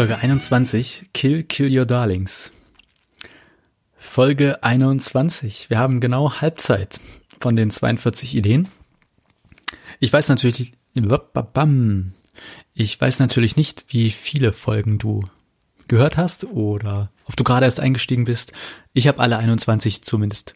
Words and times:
Folge 0.00 0.16
21, 0.16 1.10
Kill, 1.12 1.42
Kill 1.42 1.78
Your 1.78 1.84
Darlings. 1.84 2.52
Folge 3.98 4.62
21. 4.62 5.68
Wir 5.68 5.78
haben 5.78 6.00
genau 6.00 6.40
Halbzeit 6.40 6.98
von 7.38 7.54
den 7.54 7.70
42 7.70 8.34
Ideen. 8.34 8.68
Ich 9.98 10.10
weiß 10.10 10.30
natürlich, 10.30 10.72
ich 12.72 12.98
weiß 12.98 13.18
natürlich 13.18 13.56
nicht, 13.56 13.84
wie 13.88 14.10
viele 14.10 14.54
Folgen 14.54 14.96
du 14.96 15.22
gehört 15.86 16.16
hast 16.16 16.44
oder 16.44 17.10
ob 17.26 17.36
du 17.36 17.44
gerade 17.44 17.66
erst 17.66 17.80
eingestiegen 17.80 18.24
bist. 18.24 18.54
Ich 18.94 19.06
habe 19.06 19.20
alle 19.20 19.36
21 19.36 20.00
zumindest 20.00 20.54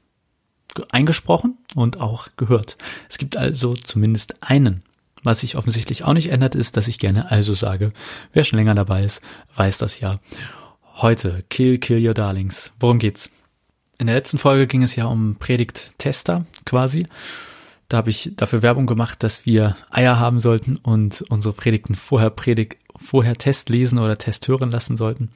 eingesprochen 0.88 1.58
und 1.74 2.00
auch 2.00 2.28
gehört. 2.38 2.78
Es 3.10 3.18
gibt 3.18 3.36
also 3.36 3.74
zumindest 3.74 4.42
einen 4.42 4.82
was 5.24 5.40
sich 5.40 5.56
offensichtlich 5.56 6.04
auch 6.04 6.12
nicht 6.12 6.30
ändert, 6.30 6.54
ist, 6.54 6.76
dass 6.76 6.86
ich 6.86 6.98
gerne 6.98 7.30
also 7.30 7.54
sage. 7.54 7.92
Wer 8.32 8.44
schon 8.44 8.58
länger 8.58 8.74
dabei 8.74 9.04
ist, 9.04 9.22
weiß 9.56 9.78
das 9.78 9.98
ja. 9.98 10.16
Heute 10.96 11.44
Kill 11.48 11.78
Kill 11.78 12.06
Your 12.06 12.14
Darlings. 12.14 12.72
Worum 12.78 12.98
geht's? 12.98 13.30
In 13.98 14.06
der 14.06 14.16
letzten 14.16 14.38
Folge 14.38 14.66
ging 14.66 14.82
es 14.82 14.96
ja 14.96 15.06
um 15.06 15.36
Predigt-Tester 15.36 16.46
quasi. 16.64 17.06
Da 17.88 17.98
habe 17.98 18.10
ich 18.10 18.32
dafür 18.36 18.62
Werbung 18.62 18.86
gemacht, 18.86 19.22
dass 19.22 19.46
wir 19.46 19.76
Eier 19.90 20.18
haben 20.18 20.40
sollten 20.40 20.76
und 20.76 21.22
unsere 21.28 21.54
Predigten 21.54 21.94
vorher 21.94 22.30
Predigt, 22.30 22.76
vorher 22.96 23.34
Test 23.34 23.68
lesen 23.70 23.98
oder 23.98 24.18
Test 24.18 24.46
hören 24.48 24.70
lassen 24.70 24.96
sollten. 24.96 25.30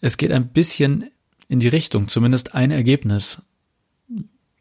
Es 0.00 0.16
geht 0.16 0.32
ein 0.32 0.48
bisschen 0.48 1.10
in 1.48 1.60
die 1.60 1.68
Richtung, 1.68 2.08
zumindest 2.08 2.54
ein 2.54 2.70
Ergebnis, 2.70 3.42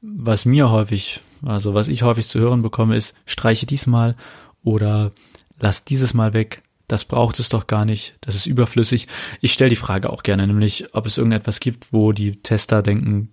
was 0.02 0.46
mir 0.46 0.70
häufig 0.70 1.22
also 1.46 1.74
was 1.74 1.88
ich 1.88 2.04
häufig 2.04 2.28
zu 2.28 2.40
hören 2.40 2.62
bekomme, 2.62 2.96
ist, 2.96 3.16
streiche 3.26 3.66
diesmal 3.66 4.16
oder 4.64 5.12
lass 5.60 5.86
dieses 5.86 6.14
Mal 6.14 6.34
weg. 6.34 6.62
Das 6.88 7.06
braucht 7.06 7.40
es 7.40 7.50
doch 7.50 7.68
gar 7.68 7.86
nicht. 7.86 8.16
Das 8.22 8.36
ist 8.36 8.48
überflüssig. 8.48 9.08
Ich 9.42 9.54
stelle 9.54 9.70
die 9.70 9.76
Frage 9.76 10.10
auch 10.10 10.24
gerne, 10.24 10.48
nämlich, 10.48 10.96
ob 10.96 11.06
es 11.06 11.18
irgendetwas 11.18 11.60
gibt, 11.60 11.94
wo 11.94 12.14
die 12.14 12.38
Tester 12.42 12.82
denken, 12.82 13.30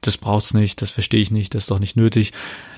das 0.00 0.16
braucht's 0.16 0.54
nicht, 0.54 0.82
das 0.82 0.90
verstehe 0.90 1.20
ich 1.20 1.30
nicht, 1.30 1.54
das 1.54 1.64
ist 1.64 1.70
doch 1.70 1.78
nicht 1.78 1.96
nötig. 1.96 2.32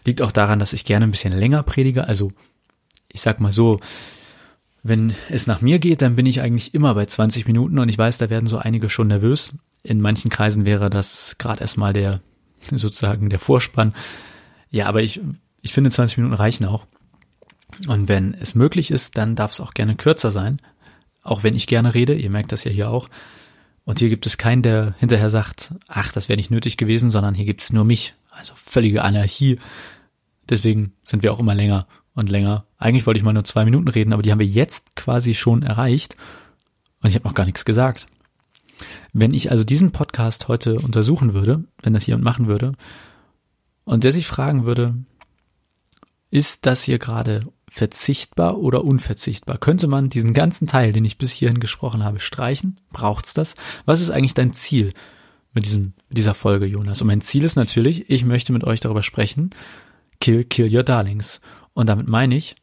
Liegt 0.05 0.23
auch 0.23 0.33
daran, 0.33 0.59
dass 0.59 0.73
ich 0.73 0.85
gerne 0.85 1.07
ein 1.07 1.11
bisschen 1.11 1.33
länger 1.33 1.63
predige. 1.63 2.07
Also, 2.07 2.31
ich 3.09 3.21
sag 3.21 3.41
mal 3.41 3.53
so, 3.53 3.81
wenn 4.83 5.15
es 5.31 5.47
nach 5.47 5.63
mir 5.63 5.79
geht, 5.79 6.03
dann 6.03 6.17
bin 6.17 6.27
ich 6.27 6.43
eigentlich 6.43 6.75
immer 6.75 6.95
bei 6.95 7.07
20 7.07 7.47
Minuten 7.47 7.79
und 7.79 7.89
ich 7.89 7.97
weiß, 7.97 8.19
da 8.19 8.29
werden 8.29 8.49
so 8.49 8.59
einige 8.59 8.91
schon 8.91 9.07
nervös. 9.07 9.53
In 9.83 10.01
manchen 10.01 10.31
Kreisen 10.31 10.67
wäre 10.67 10.91
das 10.91 11.37
gerade 11.39 11.63
erstmal 11.63 11.95
der 11.95 12.21
sozusagen 12.73 13.31
der 13.31 13.39
Vorspann. 13.39 13.95
Ja, 14.71 14.87
aber 14.87 15.03
ich, 15.03 15.21
ich 15.63 15.73
finde 15.73 15.91
20 15.91 16.19
Minuten 16.19 16.35
reichen 16.35 16.67
auch. 16.67 16.87
Und 17.89 18.09
wenn 18.09 18.35
es 18.35 18.55
möglich 18.55 18.91
ist, 18.91 19.17
dann 19.17 19.37
darf 19.37 19.53
es 19.53 19.61
auch 19.61 19.75
gerne 19.75 19.97
kürzer 19.97 20.31
sein. 20.31 20.59
Auch 21.23 21.43
wenn 21.43 21.55
ich 21.55 21.67
gerne 21.67 21.95
rede, 21.95 22.15
ihr 22.15 22.31
merkt 22.31 22.53
das 22.53 22.65
ja 22.65 22.71
hier 22.71 22.91
auch. 22.91 23.09
Und 23.85 23.99
hier 23.99 24.09
gibt 24.09 24.27
es 24.27 24.39
keinen, 24.39 24.63
der 24.63 24.95
hinterher 24.99 25.31
sagt, 25.31 25.75
ach, 25.89 26.13
das 26.13 26.29
wäre 26.29 26.37
nicht 26.37 26.51
nötig 26.51 26.77
gewesen, 26.77 27.11
sondern 27.11 27.35
hier 27.35 27.45
gibt 27.45 27.63
es 27.63 27.73
nur 27.73 27.85
mich. 27.85 28.15
Also 28.31 28.53
völlige 28.57 29.03
Anarchie. 29.03 29.59
Deswegen 30.49 30.93
sind 31.05 31.23
wir 31.23 31.33
auch 31.33 31.41
immer 31.41 31.55
länger 31.55 31.87
und 32.15 32.31
länger. 32.31 32.67
Eigentlich 32.79 33.07
wollte 33.07 33.19
ich 33.19 33.25
mal 33.25 33.33
nur 33.33 33.45
zwei 33.45 33.65
Minuten 33.65 33.89
reden, 33.89 34.13
aber 34.13 34.23
die 34.23 34.31
haben 34.31 34.39
wir 34.39 34.47
jetzt 34.47 34.97
quasi 34.97 35.35
schon 35.35 35.63
erreicht. 35.63 36.17
Und 37.03 37.11
ich 37.11 37.17
habe 37.17 37.27
noch 37.27 37.35
gar 37.35 37.45
nichts 37.45 37.65
gesagt. 37.65 38.07
Wenn 39.13 39.33
ich 39.33 39.51
also 39.51 39.65
diesen 39.65 39.93
Podcast 39.93 40.49
heute 40.49 40.79
untersuchen 40.81 41.35
würde, 41.35 41.65
wenn 41.83 41.93
das 41.93 42.07
jemand 42.07 42.25
machen 42.25 42.47
würde, 42.47 42.73
und 43.85 44.05
der 44.05 44.13
sich 44.13 44.27
fragen 44.27 44.65
würde, 44.65 44.95
ist 46.31 46.67
das 46.67 46.83
hier 46.83 46.99
gerade 46.99 47.41
verzichtbar 47.69 48.59
oder 48.59 48.85
unverzichtbar? 48.85 49.59
Könnte 49.59 49.87
man 49.87 50.09
diesen 50.09 50.35
ganzen 50.35 50.67
Teil, 50.67 50.93
den 50.93 51.05
ich 51.05 51.19
bis 51.19 51.33
hierhin 51.33 51.61
gesprochen 51.61 52.03
habe, 52.03 52.21
streichen? 52.21 52.81
Braucht's 52.93 53.35
das? 53.35 53.55
Was 53.85 54.01
ist 54.01 54.11
eigentlich 54.11 54.35
dein 54.35 54.53
Ziel 54.53 54.93
mit 55.53 55.67
diesem, 55.67 55.93
mit 56.09 56.19
dieser 56.19 56.35
Folge, 56.35 56.67
Jonas? 56.67 57.01
Und 57.01 57.09
mein 57.09 57.21
Ziel 57.21 57.45
ist 57.45 57.57
natürlich, 57.57 58.11
ich 58.11 58.25
möchte 58.25 58.53
mit 58.53 58.65
euch 58.65 58.81
darüber 58.81 59.03
sprechen, 59.03 59.51
kill, 60.21 60.45
kill 60.45 60.75
your 60.75 60.83
darlings. 60.83 61.41
Und 61.75 61.89
damit 61.89 62.09
meine 62.09 62.37
ich, 62.37 62.55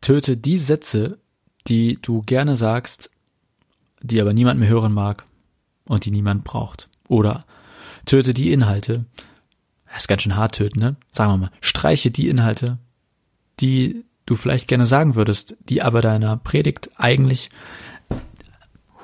töte 0.00 0.36
die 0.36 0.58
Sätze, 0.58 1.18
die 1.66 1.98
du 2.00 2.22
gerne 2.22 2.56
sagst, 2.56 3.10
die 4.02 4.20
aber 4.20 4.32
niemand 4.32 4.60
mehr 4.60 4.68
hören 4.68 4.92
mag 4.92 5.24
und 5.84 6.04
die 6.04 6.10
niemand 6.10 6.44
braucht. 6.44 6.88
Oder 7.08 7.44
töte 8.06 8.34
die 8.34 8.52
Inhalte, 8.52 8.98
das 9.92 10.02
ist 10.02 10.08
ganz 10.08 10.22
schön 10.22 10.36
hart 10.36 10.54
töten, 10.54 10.80
ne? 10.80 10.96
Sagen 11.10 11.32
wir 11.32 11.36
mal, 11.38 11.50
streiche 11.60 12.10
die 12.10 12.28
Inhalte, 12.28 12.78
die 13.60 14.04
du 14.26 14.36
vielleicht 14.36 14.68
gerne 14.68 14.86
sagen 14.86 15.16
würdest, 15.16 15.56
die 15.60 15.82
aber 15.82 16.00
deiner 16.00 16.36
Predigt 16.36 16.90
eigentlich, 16.96 17.50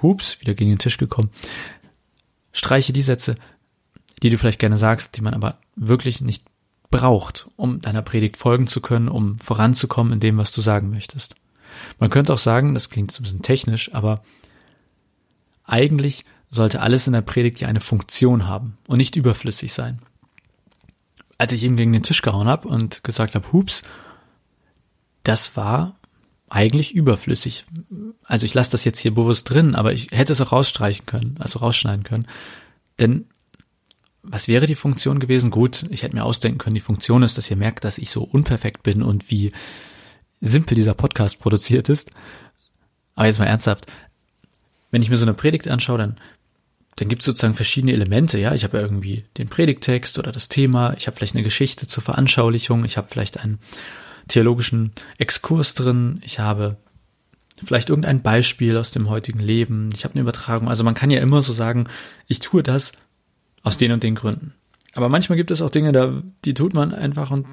hups, 0.00 0.40
wieder 0.40 0.54
gegen 0.54 0.70
den 0.70 0.78
Tisch 0.78 0.98
gekommen, 0.98 1.30
streiche 2.52 2.92
die 2.92 3.02
Sätze, 3.02 3.34
die 4.22 4.30
du 4.30 4.38
vielleicht 4.38 4.60
gerne 4.60 4.78
sagst, 4.78 5.16
die 5.16 5.22
man 5.22 5.34
aber 5.34 5.58
wirklich 5.74 6.20
nicht 6.20 6.44
braucht, 6.90 7.48
um 7.56 7.80
deiner 7.80 8.02
Predigt 8.02 8.36
folgen 8.36 8.66
zu 8.66 8.80
können, 8.80 9.08
um 9.08 9.38
voranzukommen 9.38 10.12
in 10.12 10.20
dem, 10.20 10.38
was 10.38 10.52
du 10.52 10.60
sagen 10.60 10.90
möchtest. 10.90 11.34
Man 11.98 12.10
könnte 12.10 12.32
auch 12.32 12.38
sagen, 12.38 12.74
das 12.74 12.88
klingt 12.88 13.10
so 13.10 13.20
ein 13.20 13.24
bisschen 13.24 13.42
technisch, 13.42 13.92
aber 13.92 14.22
eigentlich 15.66 16.24
sollte 16.50 16.80
alles 16.80 17.06
in 17.06 17.12
der 17.12 17.22
Predigt 17.22 17.60
ja 17.60 17.68
eine 17.68 17.80
Funktion 17.80 18.46
haben 18.46 18.78
und 18.86 18.98
nicht 18.98 19.16
überflüssig 19.16 19.72
sein. 19.72 20.00
Als 21.38 21.52
ich 21.52 21.64
ihm 21.64 21.76
gegen 21.76 21.92
den 21.92 22.02
Tisch 22.02 22.22
gehauen 22.22 22.48
habe 22.48 22.68
und 22.68 23.04
gesagt 23.04 23.34
habe, 23.34 23.52
hups, 23.52 23.82
das 25.22 25.56
war 25.56 25.96
eigentlich 26.48 26.94
überflüssig. 26.94 27.64
Also 28.24 28.46
ich 28.46 28.54
lasse 28.54 28.70
das 28.70 28.84
jetzt 28.84 29.00
hier 29.00 29.12
bewusst 29.12 29.50
drin, 29.50 29.74
aber 29.74 29.92
ich 29.92 30.08
hätte 30.12 30.32
es 30.32 30.40
auch 30.40 30.52
rausstreichen 30.52 31.04
können, 31.04 31.36
also 31.40 31.58
rausschneiden 31.58 32.04
können. 32.04 32.26
Denn 33.00 33.26
was 34.22 34.48
wäre 34.48 34.66
die 34.66 34.74
Funktion 34.74 35.18
gewesen? 35.18 35.50
Gut, 35.50 35.84
ich 35.90 36.02
hätte 36.02 36.16
mir 36.16 36.24
ausdenken 36.24 36.58
können, 36.58 36.74
die 36.74 36.80
Funktion 36.80 37.22
ist, 37.22 37.38
dass 37.38 37.50
ihr 37.50 37.56
merkt, 37.56 37.84
dass 37.84 37.98
ich 37.98 38.10
so 38.10 38.22
unperfekt 38.22 38.82
bin 38.82 39.02
und 39.02 39.30
wie 39.30 39.52
simpel 40.40 40.74
dieser 40.74 40.94
Podcast 40.94 41.38
produziert 41.38 41.88
ist. 41.88 42.10
Aber 43.14 43.26
jetzt 43.26 43.38
mal 43.38 43.46
ernsthaft, 43.46 43.86
wenn 44.90 45.02
ich 45.02 45.10
mir 45.10 45.16
so 45.16 45.24
eine 45.24 45.34
Predigt 45.34 45.68
anschaue, 45.68 45.98
dann, 45.98 46.16
dann 46.96 47.08
gibt 47.08 47.22
es 47.22 47.26
sozusagen 47.26 47.54
verschiedene 47.54 47.92
Elemente. 47.92 48.38
Ja, 48.38 48.54
ich 48.54 48.64
habe 48.64 48.78
ja 48.78 48.82
irgendwie 48.82 49.24
den 49.38 49.48
Predigtext 49.48 50.18
oder 50.18 50.32
das 50.32 50.48
Thema. 50.48 50.94
Ich 50.96 51.06
habe 51.06 51.16
vielleicht 51.16 51.34
eine 51.34 51.44
Geschichte 51.44 51.86
zur 51.86 52.02
Veranschaulichung. 52.02 52.84
Ich 52.84 52.96
habe 52.96 53.08
vielleicht 53.08 53.38
einen 53.38 53.58
theologischen 54.28 54.92
Exkurs 55.18 55.74
drin. 55.74 56.20
Ich 56.24 56.38
habe 56.38 56.76
vielleicht 57.62 57.90
irgendein 57.90 58.22
Beispiel 58.22 58.76
aus 58.76 58.90
dem 58.90 59.08
heutigen 59.08 59.40
Leben. 59.40 59.88
Ich 59.94 60.04
habe 60.04 60.14
eine 60.14 60.22
Übertragung. 60.22 60.68
Also 60.68 60.84
man 60.84 60.94
kann 60.94 61.10
ja 61.10 61.20
immer 61.20 61.42
so 61.42 61.52
sagen, 61.52 61.88
ich 62.26 62.40
tue 62.40 62.62
das 62.62 62.92
aus 63.62 63.78
den 63.78 63.92
und 63.92 64.02
den 64.02 64.14
Gründen. 64.14 64.54
Aber 64.94 65.08
manchmal 65.08 65.36
gibt 65.36 65.50
es 65.50 65.60
auch 65.60 65.70
Dinge, 65.70 65.92
da, 65.92 66.22
die 66.44 66.54
tut 66.54 66.72
man 66.72 66.94
einfach 66.94 67.30
und 67.30 67.46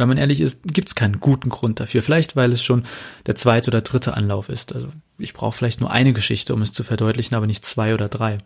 wenn 0.00 0.08
man 0.08 0.18
ehrlich 0.18 0.40
ist, 0.40 0.62
gibt 0.64 0.88
es 0.88 0.94
keinen 0.94 1.20
guten 1.20 1.48
Grund 1.48 1.78
dafür. 1.78 2.02
Vielleicht, 2.02 2.34
weil 2.34 2.52
es 2.52 2.62
schon 2.62 2.84
der 3.26 3.36
zweite 3.36 3.70
oder 3.70 3.82
dritte 3.82 4.14
Anlauf 4.14 4.48
ist. 4.48 4.74
Also 4.74 4.88
ich 5.18 5.32
brauche 5.32 5.56
vielleicht 5.56 5.80
nur 5.80 5.90
eine 5.90 6.12
Geschichte, 6.12 6.54
um 6.54 6.62
es 6.62 6.72
zu 6.72 6.82
verdeutlichen, 6.82 7.36
aber 7.36 7.46
nicht 7.46 7.64
zwei 7.64 7.94
oder 7.94 8.08
drei. 8.08 8.38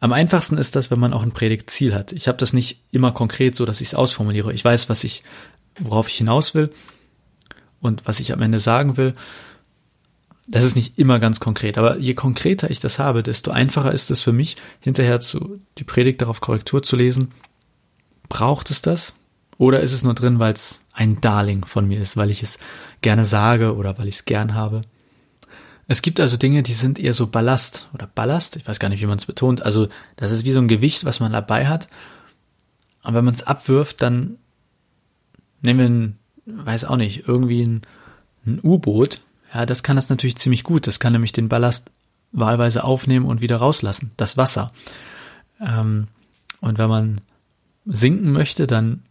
Am 0.00 0.12
einfachsten 0.12 0.58
ist 0.58 0.76
das, 0.76 0.90
wenn 0.90 0.98
man 0.98 1.14
auch 1.14 1.22
ein 1.22 1.32
Predigtziel 1.32 1.94
hat. 1.94 2.12
Ich 2.12 2.28
habe 2.28 2.38
das 2.38 2.52
nicht 2.52 2.78
immer 2.92 3.12
konkret 3.12 3.56
so, 3.56 3.64
dass 3.64 3.80
ich 3.80 3.88
es 3.88 3.94
ausformuliere. 3.94 4.52
Ich 4.52 4.64
weiß, 4.64 4.90
was 4.90 5.02
ich, 5.02 5.22
worauf 5.80 6.08
ich 6.08 6.16
hinaus 6.16 6.54
will 6.54 6.70
und 7.80 8.06
was 8.06 8.20
ich 8.20 8.32
am 8.32 8.42
Ende 8.42 8.60
sagen 8.60 8.96
will. 8.96 9.14
Das 10.46 10.64
ist 10.64 10.76
nicht 10.76 10.98
immer 10.98 11.20
ganz 11.20 11.40
konkret, 11.40 11.78
aber 11.78 11.96
je 11.96 12.12
konkreter 12.12 12.70
ich 12.70 12.80
das 12.80 12.98
habe, 12.98 13.22
desto 13.22 13.50
einfacher 13.50 13.92
ist 13.92 14.10
es 14.10 14.20
für 14.20 14.32
mich, 14.32 14.56
hinterher 14.80 15.20
zu, 15.20 15.60
die 15.78 15.84
Predigt 15.84 16.20
darauf 16.20 16.42
Korrektur 16.42 16.82
zu 16.82 16.96
lesen. 16.96 17.30
Braucht 18.28 18.70
es 18.70 18.82
das? 18.82 19.14
Oder 19.58 19.80
ist 19.80 19.92
es 19.92 20.02
nur 20.04 20.14
drin, 20.14 20.38
weil 20.38 20.52
es 20.52 20.82
ein 20.92 21.20
Darling 21.20 21.64
von 21.64 21.86
mir 21.86 22.00
ist, 22.00 22.16
weil 22.16 22.30
ich 22.30 22.42
es 22.42 22.58
gerne 23.02 23.24
sage 23.24 23.74
oder 23.76 23.98
weil 23.98 24.08
ich 24.08 24.16
es 24.16 24.24
gern 24.24 24.54
habe? 24.54 24.82
Es 25.86 26.02
gibt 26.02 26.18
also 26.18 26.36
Dinge, 26.36 26.62
die 26.62 26.72
sind 26.72 26.98
eher 26.98 27.12
so 27.12 27.26
Ballast 27.26 27.88
oder 27.92 28.06
Ballast, 28.06 28.56
ich 28.56 28.66
weiß 28.66 28.80
gar 28.80 28.88
nicht, 28.88 29.02
wie 29.02 29.06
man 29.06 29.18
es 29.18 29.26
betont. 29.26 29.62
Also 29.62 29.88
das 30.16 30.30
ist 30.30 30.44
wie 30.44 30.52
so 30.52 30.60
ein 30.60 30.68
Gewicht, 30.68 31.04
was 31.04 31.20
man 31.20 31.32
dabei 31.32 31.66
hat. 31.66 31.88
Und 33.02 33.14
wenn 33.14 33.24
man 33.24 33.34
es 33.34 33.42
abwirft, 33.42 34.00
dann 34.00 34.38
nehmen 35.60 35.78
wir 35.78 35.86
ein, 35.86 36.18
weiß 36.64 36.86
auch 36.86 36.96
nicht, 36.96 37.28
irgendwie 37.28 37.62
ein, 37.62 37.82
ein 38.46 38.60
U-Boot, 38.62 39.20
ja, 39.54 39.64
das 39.66 39.82
kann 39.82 39.96
das 39.96 40.08
natürlich 40.08 40.36
ziemlich 40.36 40.64
gut. 40.64 40.86
Das 40.86 40.98
kann 40.98 41.12
nämlich 41.12 41.32
den 41.32 41.48
Ballast 41.48 41.90
wahlweise 42.32 42.82
aufnehmen 42.82 43.26
und 43.26 43.40
wieder 43.40 43.58
rauslassen, 43.58 44.10
das 44.16 44.36
Wasser. 44.36 44.72
Ähm, 45.60 46.08
und 46.60 46.78
wenn 46.78 46.88
man 46.88 47.20
sinken 47.86 48.32
möchte, 48.32 48.66
dann 48.66 49.04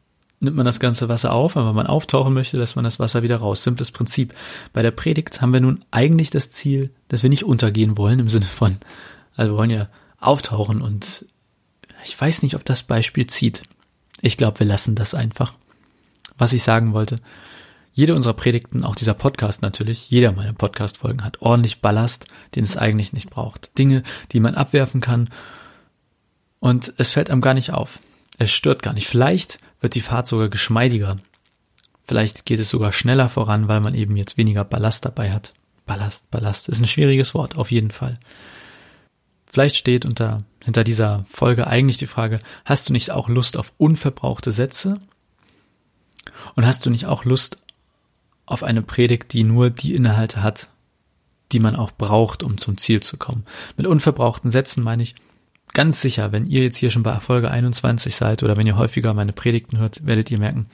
nimmt 0.43 0.57
man 0.57 0.65
das 0.65 0.79
ganze 0.79 1.09
Wasser 1.09 1.33
auf, 1.33 1.57
aber 1.57 1.69
wenn 1.69 1.75
man 1.75 1.87
auftauchen 1.87 2.33
möchte, 2.33 2.57
lässt 2.57 2.75
man 2.75 2.85
das 2.85 2.99
Wasser 2.99 3.23
wieder 3.23 3.37
raus. 3.37 3.63
Simples 3.63 3.91
Prinzip. 3.91 4.33
Bei 4.73 4.81
der 4.81 4.91
Predigt 4.91 5.41
haben 5.41 5.53
wir 5.53 5.61
nun 5.61 5.83
eigentlich 5.91 6.29
das 6.29 6.49
Ziel, 6.51 6.91
dass 7.07 7.23
wir 7.23 7.29
nicht 7.29 7.45
untergehen 7.45 7.97
wollen, 7.97 8.19
im 8.19 8.29
Sinne 8.29 8.45
von, 8.45 8.77
also 9.35 9.53
wir 9.53 9.57
wollen 9.57 9.69
ja 9.69 9.87
auftauchen 10.19 10.81
und 10.81 11.25
ich 12.05 12.19
weiß 12.19 12.43
nicht, 12.43 12.55
ob 12.55 12.65
das 12.65 12.83
Beispiel 12.83 13.27
zieht. 13.27 13.63
Ich 14.21 14.37
glaube, 14.37 14.59
wir 14.59 14.67
lassen 14.67 14.95
das 14.95 15.13
einfach. 15.13 15.55
Was 16.37 16.53
ich 16.53 16.63
sagen 16.63 16.93
wollte, 16.93 17.17
jede 17.93 18.15
unserer 18.15 18.33
Predigten, 18.33 18.83
auch 18.83 18.95
dieser 18.95 19.13
Podcast 19.13 19.61
natürlich, 19.61 20.09
jeder 20.09 20.31
meiner 20.31 20.53
Podcast-Folgen 20.53 21.23
hat 21.23 21.41
ordentlich 21.41 21.79
Ballast, 21.79 22.25
den 22.55 22.63
es 22.63 22.75
eigentlich 22.75 23.13
nicht 23.13 23.29
braucht. 23.29 23.77
Dinge, 23.77 24.03
die 24.31 24.39
man 24.39 24.55
abwerfen 24.55 24.99
kann 24.99 25.29
und 26.59 26.93
es 26.97 27.11
fällt 27.11 27.29
einem 27.29 27.41
gar 27.41 27.53
nicht 27.53 27.71
auf. 27.71 27.99
Es 28.43 28.51
stört 28.51 28.83
gar 28.83 28.93
nicht. 28.93 29.07
Vielleicht 29.07 29.57
wird 29.79 29.95
die 29.95 30.01
Fahrt 30.01 30.27
sogar 30.27 30.49
geschmeidiger. 30.49 31.15
Vielleicht 32.03 32.45
geht 32.45 32.59
es 32.59 32.69
sogar 32.69 32.91
schneller 32.91 33.29
voran, 33.29 33.69
weil 33.69 33.79
man 33.79 33.95
eben 33.95 34.17
jetzt 34.17 34.37
weniger 34.37 34.65
Ballast 34.65 35.05
dabei 35.05 35.31
hat. 35.31 35.53
Ballast, 35.85 36.29
Ballast 36.29 36.67
ist 36.67 36.79
ein 36.81 36.85
schwieriges 36.85 37.33
Wort, 37.33 37.57
auf 37.57 37.71
jeden 37.71 37.89
Fall. 37.89 38.15
Vielleicht 39.45 39.77
steht 39.77 40.03
unter, 40.03 40.39
hinter 40.61 40.83
dieser 40.83 41.23
Folge 41.25 41.67
eigentlich 41.67 41.95
die 41.95 42.07
Frage, 42.07 42.41
hast 42.65 42.89
du 42.89 42.93
nicht 42.93 43.11
auch 43.11 43.29
Lust 43.29 43.55
auf 43.55 43.71
unverbrauchte 43.77 44.51
Sätze? 44.51 44.95
Und 46.55 46.65
hast 46.65 46.85
du 46.85 46.89
nicht 46.89 47.05
auch 47.05 47.23
Lust 47.23 47.59
auf 48.45 48.63
eine 48.63 48.81
Predigt, 48.81 49.31
die 49.31 49.45
nur 49.45 49.69
die 49.69 49.95
Inhalte 49.95 50.43
hat, 50.43 50.67
die 51.53 51.61
man 51.61 51.77
auch 51.77 51.91
braucht, 51.91 52.43
um 52.43 52.57
zum 52.57 52.77
Ziel 52.77 53.01
zu 53.01 53.15
kommen. 53.15 53.45
Mit 53.77 53.87
unverbrauchten 53.87 54.51
Sätzen 54.51 54.83
meine 54.83 55.03
ich 55.03 55.15
ganz 55.73 56.01
sicher, 56.01 56.31
wenn 56.31 56.45
ihr 56.45 56.63
jetzt 56.63 56.77
hier 56.77 56.91
schon 56.91 57.03
bei 57.03 57.19
Folge 57.19 57.51
21 57.51 58.15
seid 58.15 58.43
oder 58.43 58.57
wenn 58.57 58.67
ihr 58.67 58.77
häufiger 58.77 59.13
meine 59.13 59.33
Predigten 59.33 59.79
hört, 59.79 60.05
werdet 60.05 60.31
ihr 60.31 60.39
merken, 60.39 60.67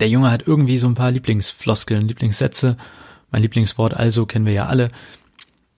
der 0.00 0.08
Junge 0.08 0.30
hat 0.30 0.46
irgendwie 0.46 0.78
so 0.78 0.88
ein 0.88 0.94
paar 0.94 1.10
Lieblingsfloskeln, 1.10 2.08
Lieblingssätze. 2.08 2.76
Mein 3.30 3.42
Lieblingswort 3.42 3.94
also 3.94 4.26
kennen 4.26 4.46
wir 4.46 4.52
ja 4.52 4.66
alle. 4.66 4.90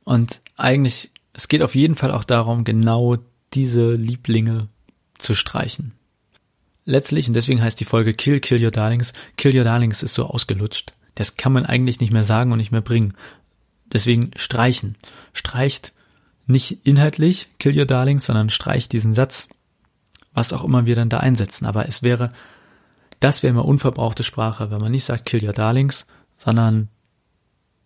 Und 0.04 0.40
eigentlich, 0.56 1.10
es 1.32 1.48
geht 1.48 1.62
auf 1.62 1.74
jeden 1.74 1.94
Fall 1.94 2.10
auch 2.10 2.24
darum, 2.24 2.64
genau 2.64 3.16
diese 3.52 3.94
Lieblinge 3.94 4.68
zu 5.18 5.34
streichen. 5.34 5.92
Letztlich, 6.84 7.28
und 7.28 7.34
deswegen 7.34 7.62
heißt 7.62 7.80
die 7.80 7.84
Folge 7.84 8.14
Kill, 8.14 8.40
Kill 8.40 8.62
Your 8.62 8.70
Darlings, 8.70 9.12
Kill 9.36 9.56
Your 9.56 9.64
Darlings 9.64 10.02
ist 10.02 10.14
so 10.14 10.26
ausgelutscht 10.26 10.92
das 11.14 11.36
kann 11.36 11.52
man 11.52 11.66
eigentlich 11.66 12.00
nicht 12.00 12.12
mehr 12.12 12.24
sagen 12.24 12.52
und 12.52 12.58
nicht 12.58 12.72
mehr 12.72 12.80
bringen. 12.80 13.14
Deswegen 13.92 14.30
streichen. 14.36 14.96
Streicht 15.32 15.92
nicht 16.46 16.86
inhaltlich 16.86 17.48
Kill 17.58 17.78
Your 17.78 17.86
Darlings, 17.86 18.26
sondern 18.26 18.50
streicht 18.50 18.92
diesen 18.92 19.14
Satz, 19.14 19.48
was 20.32 20.52
auch 20.52 20.64
immer 20.64 20.86
wir 20.86 20.94
dann 20.94 21.08
da 21.08 21.18
einsetzen. 21.18 21.66
Aber 21.66 21.88
es 21.88 22.02
wäre, 22.02 22.30
das 23.20 23.42
wäre 23.42 23.52
immer 23.52 23.64
unverbrauchte 23.64 24.24
Sprache, 24.24 24.70
wenn 24.70 24.80
man 24.80 24.92
nicht 24.92 25.04
sagt 25.04 25.26
Kill 25.26 25.44
Your 25.44 25.52
Darlings, 25.52 26.06
sondern, 26.36 26.88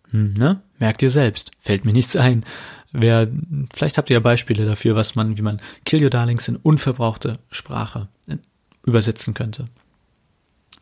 hm, 0.09 0.33
ne, 0.33 0.61
merkt 0.79 1.01
ihr 1.01 1.11
selbst, 1.11 1.51
fällt 1.59 1.85
mir 1.85 1.93
nichts 1.93 2.15
ein. 2.15 2.43
Wer, 2.91 3.29
vielleicht 3.71 3.97
habt 3.97 4.09
ihr 4.09 4.15
ja 4.15 4.19
Beispiele 4.19 4.65
dafür, 4.65 4.95
was 4.95 5.15
man, 5.15 5.37
wie 5.37 5.43
man 5.43 5.61
Kill 5.85 6.03
Your 6.03 6.09
Darlings 6.09 6.47
in 6.47 6.55
unverbrauchte 6.55 7.39
Sprache 7.51 8.07
übersetzen 8.83 9.33
könnte. 9.33 9.65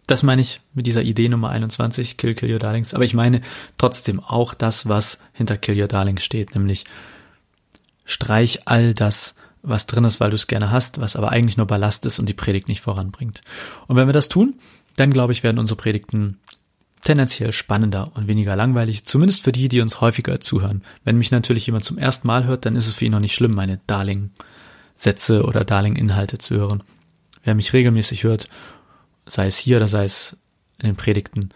Das 0.07 0.23
meine 0.23 0.41
ich 0.41 0.61
mit 0.73 0.85
dieser 0.85 1.01
Idee 1.01 1.27
Nummer 1.27 1.49
21, 1.49 2.15
Kill, 2.15 2.33
Kill 2.33 2.49
Your 2.49 2.59
Darlings. 2.59 2.93
Aber 2.93 3.03
ich 3.03 3.13
meine 3.13 3.41
trotzdem 3.77 4.21
auch 4.21 4.53
das, 4.53 4.87
was 4.87 5.19
hinter 5.33 5.57
Kill 5.57 5.79
Your 5.79 5.89
Darlings 5.89 6.23
steht, 6.23 6.55
nämlich 6.55 6.85
streich 8.07 8.61
all 8.65 8.95
das, 8.95 9.35
was 9.61 9.85
drin 9.85 10.03
ist, 10.03 10.19
weil 10.19 10.31
du 10.31 10.35
es 10.35 10.47
gerne 10.47 10.71
hast, 10.71 10.99
was 10.99 11.15
aber 11.15 11.31
eigentlich 11.31 11.57
nur 11.57 11.67
Ballast 11.67 12.07
ist 12.07 12.17
und 12.17 12.27
die 12.27 12.33
Predigt 12.33 12.67
nicht 12.67 12.81
voranbringt. 12.81 13.41
Und 13.85 13.95
wenn 13.95 14.07
wir 14.07 14.13
das 14.13 14.29
tun, 14.29 14.55
dann 14.95 15.11
glaube 15.11 15.33
ich, 15.33 15.43
werden 15.43 15.59
unsere 15.59 15.77
Predigten 15.77 16.39
tendenziell 17.03 17.51
spannender 17.51 18.11
und 18.15 18.27
weniger 18.27 18.55
langweilig, 18.55 19.05
zumindest 19.05 19.43
für 19.43 19.51
die, 19.51 19.69
die 19.69 19.81
uns 19.81 20.01
häufiger 20.01 20.41
zuhören. 20.41 20.81
Wenn 21.03 21.19
mich 21.19 21.29
natürlich 21.29 21.67
jemand 21.67 21.85
zum 21.85 21.99
ersten 21.99 22.25
Mal 22.25 22.45
hört, 22.45 22.65
dann 22.65 22.75
ist 22.75 22.87
es 22.87 22.95
für 22.95 23.05
ihn 23.05 23.11
noch 23.11 23.19
nicht 23.19 23.35
schlimm, 23.35 23.53
meine 23.53 23.79
Darling-Sätze 23.85 25.43
oder 25.43 25.63
Darling-Inhalte 25.63 26.39
zu 26.39 26.55
hören. 26.55 26.83
Wer 27.43 27.53
mich 27.53 27.73
regelmäßig 27.73 28.23
hört 28.23 28.49
sei 29.27 29.47
es 29.47 29.57
hier 29.57 29.77
oder 29.77 29.87
sei 29.87 30.05
es 30.05 30.37
in 30.79 30.87
den 30.87 30.95
Predigten, 30.95 31.49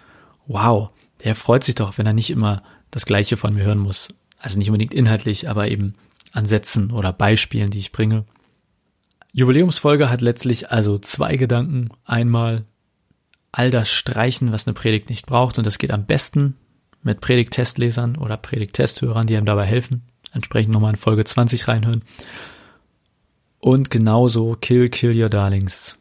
wow, 0.48 0.90
der 1.24 1.36
freut 1.36 1.64
sich 1.64 1.76
doch, 1.76 1.98
wenn 1.98 2.06
er 2.06 2.14
nicht 2.14 2.30
immer 2.30 2.64
das 2.92 3.06
Gleiche 3.06 3.38
von 3.38 3.54
mir 3.54 3.64
hören 3.64 3.80
muss. 3.80 4.10
Also 4.38 4.58
nicht 4.58 4.70
unbedingt 4.70 4.94
inhaltlich, 4.94 5.50
aber 5.50 5.70
eben 5.70 5.96
an 6.32 6.46
Sätzen 6.46 6.92
oder 6.92 7.14
Beispielen, 7.14 7.70
die 7.70 7.80
ich 7.80 7.92
bringe. 7.92 8.26
Jubiläumsfolge 9.34 10.10
hat 10.10 10.22
letztlich 10.22 10.72
also 10.72 10.98
zwei 10.98 11.38
Gedanken. 11.38 11.90
Einmal 12.06 12.66
all 13.52 13.70
das 13.70 13.90
Streichen, 13.90 14.52
was 14.52 14.68
eine 14.68 14.74
Predigt 14.74 15.10
nicht 15.10 15.26
braucht, 15.26 15.58
und 15.58 15.66
das 15.66 15.78
geht 15.78 15.92
am 15.92 16.06
besten 16.06 16.56
mit 17.04 17.22
Predigt-Testlesern 17.22 18.18
oder 18.18 18.38
Predigt-Testhörern, 18.38 19.28
die 19.28 19.36
einem 19.36 19.46
dabei 19.46 19.66
helfen. 19.66 20.04
Entsprechend 20.34 20.74
nochmal 20.74 20.92
in 20.92 20.98
Folge 20.98 21.24
20 21.24 21.68
reinhören. 21.68 22.04
Und 23.60 23.90
genauso 23.92 24.56
Kill, 24.60 24.90
Kill 24.90 25.22
Your 25.22 25.30
Darlings 25.30 25.98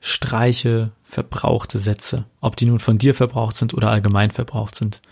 streiche 0.00 0.92
verbrauchte 1.02 1.78
Sätze, 1.80 2.26
ob 2.40 2.56
die 2.56 2.66
nun 2.66 2.78
von 2.78 2.98
dir 2.98 3.14
verbraucht 3.14 3.56
sind 3.56 3.74
oder 3.74 3.90
allgemein 3.90 4.30
verbraucht 4.30 4.76
sind. 4.76 5.02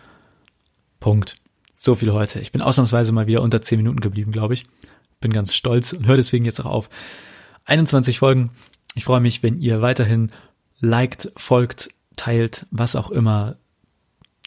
Punkt. 1.00 1.37
So 1.84 1.94
viel 1.94 2.14
heute. 2.14 2.40
Ich 2.40 2.50
bin 2.50 2.62
ausnahmsweise 2.62 3.12
mal 3.12 3.26
wieder 3.26 3.42
unter 3.42 3.60
10 3.60 3.76
Minuten 3.76 4.00
geblieben, 4.00 4.32
glaube 4.32 4.54
ich. 4.54 4.64
Bin 5.20 5.34
ganz 5.34 5.54
stolz 5.54 5.92
und 5.92 6.06
höre 6.06 6.16
deswegen 6.16 6.46
jetzt 6.46 6.58
auch 6.60 6.70
auf. 6.70 6.88
21 7.66 8.20
Folgen. 8.20 8.52
Ich 8.94 9.04
freue 9.04 9.20
mich, 9.20 9.42
wenn 9.42 9.58
ihr 9.58 9.82
weiterhin 9.82 10.31
liked, 10.81 11.31
folgt, 11.36 11.90
teilt, 12.16 12.64
was 12.70 12.96
auch 12.96 13.10
immer 13.10 13.58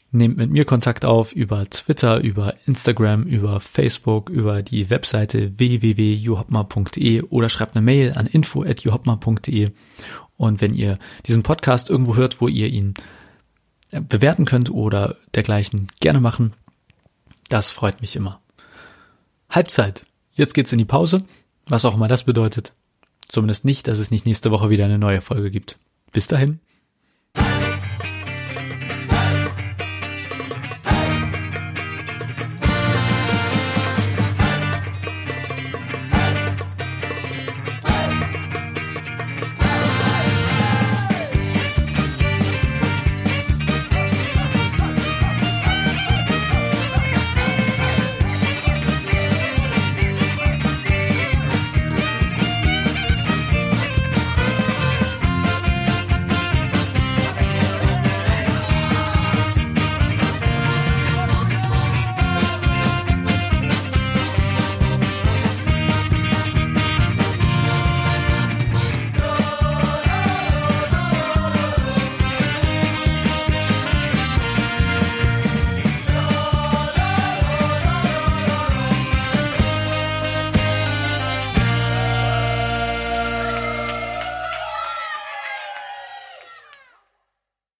Nehmt 0.10 0.38
mit 0.38 0.50
mir 0.50 0.66
Kontakt 0.66 1.06
auf 1.06 1.32
über 1.32 1.70
Twitter, 1.70 2.22
über 2.22 2.56
Instagram, 2.66 3.24
über 3.26 3.60
Facebook, 3.60 4.32
über 4.32 4.64
die 4.64 4.90
Webseite 4.90 5.60
www.juhopma.de 5.60 7.22
oder 7.24 7.50
schreibt 7.50 7.76
eine 7.76 7.86
Mail 7.86 8.14
an 8.14 8.26
info.juhopma.de. 8.26 9.70
Und 10.38 10.62
wenn 10.62 10.74
ihr 10.74 10.98
diesen 11.28 11.44
Podcast 11.44 11.92
irgendwo 11.92 12.16
hört, 12.16 12.42
wo 12.42 12.48
ihr 12.48 12.68
ihn 12.70 12.96
äh, 13.92 14.02
bewerten 14.02 14.46
könnt 14.46 14.72
oder 14.72 15.18
dergleichen, 15.36 15.90
gerne 16.00 16.20
machen. 16.20 16.54
Das 17.50 17.72
freut 17.72 18.02
mich 18.02 18.16
immer. 18.16 18.42
Halbzeit. 19.50 20.06
Jetzt 20.34 20.54
geht's 20.54 20.72
in 20.72 20.78
die 20.80 20.86
Pause, 20.86 21.24
was 21.68 21.86
auch 21.86 21.96
immer 21.96 22.08
das 22.08 22.24
bedeutet. 22.24 22.74
Zumindest 23.28 23.66
nicht, 23.66 23.88
dass 23.88 24.00
es 24.00 24.12
nicht 24.12 24.26
nächste 24.26 24.52
Woche 24.52 24.70
wieder 24.70 24.86
eine 24.86 25.00
neue 25.00 25.22
Folge 25.22 25.52
gibt. 25.52 25.78
Bis 26.12 26.28
dahin. 26.28 26.60